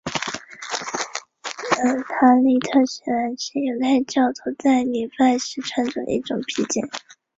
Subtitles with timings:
[2.09, 6.89] 塔利特是男性犹太教徒在礼拜时穿着的一种披肩。